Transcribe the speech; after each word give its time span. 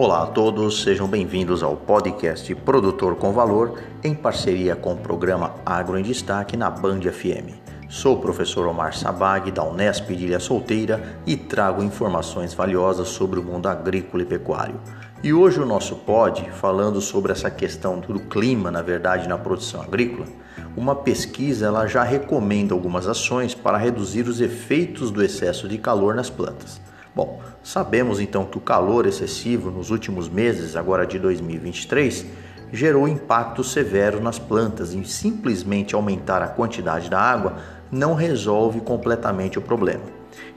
Olá 0.00 0.22
a 0.22 0.26
todos, 0.26 0.84
sejam 0.84 1.08
bem-vindos 1.08 1.60
ao 1.60 1.74
podcast 1.74 2.54
Produtor 2.54 3.16
com 3.16 3.32
Valor, 3.32 3.80
em 4.04 4.14
parceria 4.14 4.76
com 4.76 4.92
o 4.92 4.96
programa 4.96 5.56
Agro 5.66 5.98
em 5.98 6.04
Destaque 6.04 6.56
na 6.56 6.70
Band 6.70 7.00
FM. 7.00 7.50
Sou 7.88 8.14
o 8.14 8.20
professor 8.20 8.68
Omar 8.68 8.96
Sabag, 8.96 9.50
da 9.50 9.64
Unesp 9.64 10.14
de 10.14 10.26
Ilha 10.26 10.38
Solteira, 10.38 11.18
e 11.26 11.36
trago 11.36 11.82
informações 11.82 12.54
valiosas 12.54 13.08
sobre 13.08 13.40
o 13.40 13.42
mundo 13.42 13.66
agrícola 13.66 14.22
e 14.22 14.26
pecuário. 14.26 14.80
E 15.20 15.32
hoje 15.32 15.58
o 15.58 15.66
nosso 15.66 15.96
pod, 15.96 16.48
falando 16.52 17.00
sobre 17.00 17.32
essa 17.32 17.50
questão 17.50 17.98
do 17.98 18.20
clima, 18.20 18.70
na 18.70 18.82
verdade, 18.82 19.28
na 19.28 19.36
produção 19.36 19.82
agrícola, 19.82 20.28
uma 20.76 20.94
pesquisa 20.94 21.66
ela 21.66 21.88
já 21.88 22.04
recomenda 22.04 22.72
algumas 22.72 23.08
ações 23.08 23.52
para 23.52 23.76
reduzir 23.76 24.28
os 24.28 24.40
efeitos 24.40 25.10
do 25.10 25.24
excesso 25.24 25.66
de 25.66 25.76
calor 25.76 26.14
nas 26.14 26.30
plantas. 26.30 26.80
Bom, 27.18 27.40
sabemos 27.64 28.20
então 28.20 28.44
que 28.44 28.58
o 28.58 28.60
calor 28.60 29.04
excessivo 29.04 29.72
nos 29.72 29.90
últimos 29.90 30.28
meses, 30.28 30.76
agora 30.76 31.04
de 31.04 31.18
2023, 31.18 32.24
gerou 32.72 33.08
impacto 33.08 33.64
severo 33.64 34.20
nas 34.20 34.38
plantas 34.38 34.94
e 34.94 35.04
simplesmente 35.04 35.96
aumentar 35.96 36.42
a 36.42 36.46
quantidade 36.46 37.10
da 37.10 37.20
água 37.20 37.56
não 37.90 38.14
resolve 38.14 38.80
completamente 38.80 39.58
o 39.58 39.60
problema. 39.60 40.04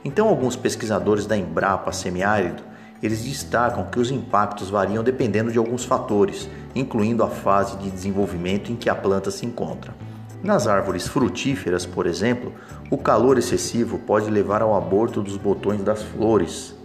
Então, 0.05 0.27
alguns 0.27 0.55
pesquisadores 0.55 1.25
da 1.25 1.35
Embrapa 1.35 1.91
Semiárido 1.91 2.61
eles 3.01 3.23
destacam 3.23 3.85
que 3.85 3.99
os 3.99 4.11
impactos 4.11 4.69
variam 4.69 5.03
dependendo 5.03 5.51
de 5.51 5.57
alguns 5.57 5.83
fatores, 5.83 6.47
incluindo 6.75 7.23
a 7.23 7.27
fase 7.27 7.75
de 7.77 7.89
desenvolvimento 7.89 8.71
em 8.71 8.75
que 8.75 8.87
a 8.87 8.93
planta 8.93 9.31
se 9.31 9.47
encontra. 9.47 9.95
Nas 10.43 10.65
árvores 10.65 11.07
frutíferas, 11.07 11.85
por 11.85 12.07
exemplo, 12.07 12.51
o 12.89 12.97
calor 12.97 13.37
excessivo 13.37 13.99
pode 13.99 14.27
levar 14.31 14.63
ao 14.63 14.75
aborto 14.75 15.21
dos 15.21 15.37
botões 15.37 15.83
das 15.83 16.01
flores, 16.01 16.75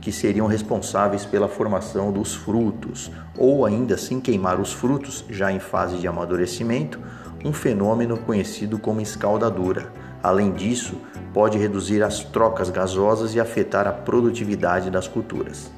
que 0.00 0.10
seriam 0.10 0.46
responsáveis 0.46 1.26
pela 1.26 1.46
formação 1.46 2.10
dos 2.10 2.34
frutos, 2.34 3.10
ou 3.36 3.66
ainda 3.66 3.96
assim 3.96 4.18
queimar 4.18 4.58
os 4.58 4.72
frutos 4.72 5.26
já 5.28 5.52
em 5.52 5.60
fase 5.60 5.98
de 5.98 6.08
amadurecimento, 6.08 6.98
um 7.44 7.52
fenômeno 7.52 8.16
conhecido 8.16 8.78
como 8.78 9.02
escaldadura. 9.02 9.92
Além 10.22 10.50
disso, 10.52 10.94
pode 11.34 11.58
reduzir 11.58 12.02
as 12.02 12.20
trocas 12.20 12.70
gasosas 12.70 13.34
e 13.34 13.40
afetar 13.40 13.86
a 13.86 13.92
produtividade 13.92 14.90
das 14.90 15.06
culturas. 15.06 15.70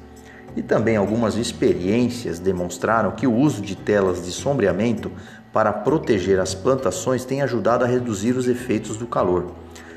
E 0.55 0.61
também 0.61 0.97
algumas 0.97 1.35
experiências 1.35 2.39
demonstraram 2.39 3.11
que 3.11 3.27
o 3.27 3.33
uso 3.33 3.61
de 3.61 3.75
telas 3.75 4.25
de 4.25 4.31
sombreamento 4.31 5.11
para 5.53 5.71
proteger 5.71 6.39
as 6.39 6.53
plantações 6.53 7.25
tem 7.25 7.41
ajudado 7.41 7.83
a 7.83 7.87
reduzir 7.87 8.35
os 8.35 8.47
efeitos 8.47 8.97
do 8.97 9.07
calor. 9.07 9.51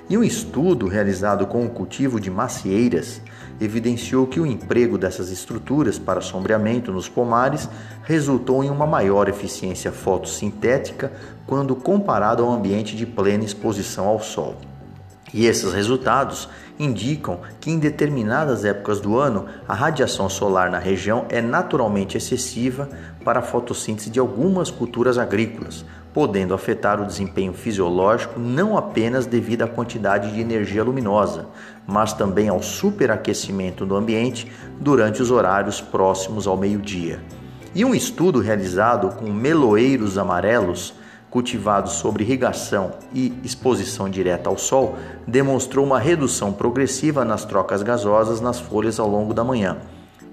E 0.08 0.19
um 0.19 0.23
estudo 0.23 0.89
realizado 0.89 1.47
com 1.47 1.64
o 1.64 1.70
cultivo 1.70 2.20
de 2.20 2.30
macieiras 2.30 3.20
evidenciou 3.61 4.27
que 4.27 4.41
o 4.41 4.47
emprego 4.47 4.98
dessas 4.98 5.30
estruturas 5.30 5.98
para 5.98 6.20
sombreamento 6.20 6.92
nos 6.92 7.08
pomares 7.08 7.69
resultou 8.03 8.64
em 8.64 8.70
uma 8.70 8.86
maior 8.86 9.28
eficiência 9.28 9.92
fotossintética 9.92 11.12
quando 11.47 11.77
comparado 11.77 12.42
ao 12.42 12.50
ambiente 12.50 12.97
de 12.97 13.06
plena 13.06 13.45
exposição 13.45 14.06
ao 14.06 14.20
sol. 14.20 14.56
E 15.35 15.47
esses 15.47 15.73
resultados 15.73 16.49
indicam 16.79 17.41
que 17.61 17.71
em 17.71 17.79
determinadas 17.79 18.65
épocas 18.65 19.01
do 19.01 19.19
ano 19.19 19.47
a 19.67 19.75
radiação 19.75 20.29
solar 20.29 20.71
na 20.71 20.79
região 20.79 21.27
é 21.29 21.41
naturalmente 21.41 22.17
excessiva 22.17 22.89
para 23.25 23.41
a 23.41 23.43
fotossíntese 23.43 24.11
de 24.11 24.19
algumas 24.19 24.71
culturas 24.71 25.17
agrícolas, 25.17 25.85
podendo 26.13 26.53
afetar 26.53 27.01
o 27.01 27.07
desempenho 27.07 27.53
fisiológico 27.53 28.39
não 28.39 28.77
apenas 28.77 29.25
devido 29.25 29.63
à 29.63 29.69
quantidade 29.69 30.33
de 30.33 30.41
energia 30.41 30.85
luminosa, 30.85 31.47
mas 31.87 32.13
também 32.13 32.49
ao 32.49 32.63
superaquecimento 32.63 33.87
do 33.87 33.97
ambiente 33.97 34.51
durante 34.79 35.23
os 35.23 35.31
horários 35.31 35.81
próximos 35.81 36.47
ao 36.47 36.57
meio-dia. 36.57 37.21
E 37.75 37.85
um 37.85 37.95
estudo 37.95 38.41
realizado 38.41 39.17
com 39.17 39.33
meloeiros 39.33 40.19
amarelos 40.19 40.95
cultivados 41.33 41.95
sobre 41.95 42.23
irrigação 42.23 42.93
e 43.15 43.33
exposição 43.43 44.07
direta 44.09 44.51
ao 44.51 44.59
sol 44.59 44.98
demonstrou 45.27 45.85
uma 45.85 45.98
redução 45.98 46.53
progressiva 46.53 47.25
nas 47.25 47.47
trocas 47.47 47.83
gasosas 47.83 48.39
nas 48.43 48.61
folhas 48.61 49.01
ao 49.01 49.09
longo 49.09 49.33
da 49.33 49.42
manhã. 49.42 49.79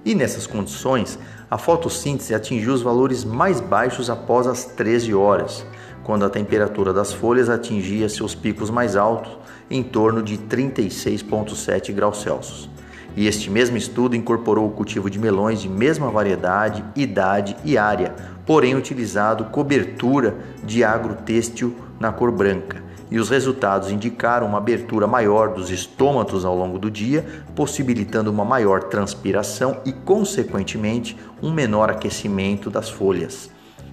E 0.04 0.14
nessas 0.14 0.46
condições, 0.46 1.18
a 1.50 1.58
fotossíntese 1.58 2.36
atingiu 2.36 2.74
os 2.74 2.82
valores 2.82 3.24
mais 3.24 3.62
baixos 3.62 4.10
após 4.10 4.46
as 4.46 4.66
13 4.66 5.14
horas, 5.14 5.66
quando 6.04 6.26
a 6.26 6.30
temperatura 6.30 6.92
das 6.92 7.14
folhas 7.14 7.50
atingia 7.50 8.10
seus 8.10 8.36
picos 8.36 8.70
mais 8.70 8.98
altos, 8.98 9.38
em 9.72 9.82
torno 9.82 10.22
de 10.22 10.38
36,7 10.38 11.94
graus 11.94 12.22
Celsius. 12.22 12.70
E 13.20 13.28
este 13.28 13.52
mesmo 13.52 13.76
estudo 13.76 14.16
incorporou 14.16 14.66
o 14.66 14.72
cultivo 14.72 15.10
de 15.10 15.20
melões 15.20 15.60
de 15.60 15.68
mesma 15.68 16.10
variedade, 16.10 16.86
idade 16.96 17.54
e 17.66 17.78
área, 17.78 18.16
porém 18.46 18.76
utilizado 18.76 19.44
cobertura 19.44 20.38
de 20.64 20.86
agrotêxtil 20.86 21.76
na 22.00 22.14
cor 22.14 22.32
branca. 22.32 22.82
E 23.12 23.20
os 23.20 23.30
resultados 23.30 23.92
indicaram 23.92 24.48
uma 24.48 24.58
abertura 24.58 25.06
maior 25.06 25.54
dos 25.54 25.70
estômatos 25.70 26.46
ao 26.46 26.56
longo 26.56 26.80
do 26.80 26.90
dia, 26.90 27.26
possibilitando 27.54 28.32
uma 28.32 28.46
maior 28.46 28.84
transpiração 28.84 29.82
e, 29.84 29.92
consequentemente, 29.92 31.18
um 31.44 31.52
menor 31.52 31.90
aquecimento 31.90 32.70
das 32.70 32.90
folhas. 32.90 33.52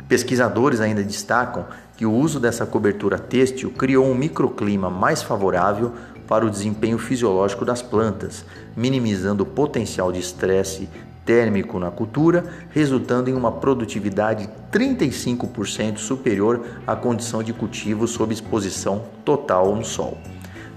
Pesquisadores 0.08 0.80
ainda 0.80 1.02
destacam 1.02 1.66
que 1.96 2.06
o 2.06 2.12
uso 2.12 2.38
dessa 2.38 2.64
cobertura 2.64 3.18
têxtil 3.18 3.72
criou 3.72 4.06
um 4.06 4.14
microclima 4.14 4.88
mais 4.88 5.20
favorável 5.20 5.94
para 6.26 6.44
o 6.44 6.50
desempenho 6.50 6.98
fisiológico 6.98 7.64
das 7.64 7.82
plantas, 7.82 8.44
minimizando 8.76 9.42
o 9.42 9.46
potencial 9.46 10.10
de 10.12 10.20
estresse 10.20 10.88
térmico 11.24 11.78
na 11.78 11.90
cultura, 11.90 12.44
resultando 12.70 13.28
em 13.28 13.34
uma 13.34 13.50
produtividade 13.50 14.48
35% 14.72 15.98
superior 15.98 16.64
à 16.86 16.94
condição 16.94 17.42
de 17.42 17.52
cultivo 17.52 18.06
sob 18.06 18.32
exposição 18.32 19.04
total 19.24 19.74
no 19.74 19.84
sol. 19.84 20.16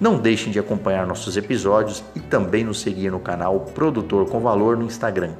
Não 0.01 0.17
deixem 0.17 0.51
de 0.51 0.57
acompanhar 0.57 1.05
nossos 1.05 1.37
episódios 1.37 2.03
e 2.15 2.19
também 2.19 2.63
nos 2.63 2.79
seguir 2.79 3.11
no 3.11 3.19
canal 3.19 3.59
Produtor 3.59 4.27
com 4.27 4.39
Valor 4.39 4.77
no 4.77 4.85
Instagram. 4.85 5.33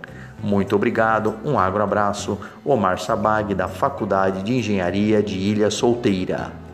Muito 0.44 0.75
obrigado, 0.75 1.36
um 1.44 1.58
agro 1.58 1.81
abraço, 1.81 2.38
Omar 2.64 3.00
Sabag, 3.00 3.56
da 3.56 3.68
Faculdade 3.68 4.44
de 4.44 4.53
Engenharia 4.53 5.24
de 5.24 5.38
Ilha 5.38 5.72
Solteira. 5.72 6.69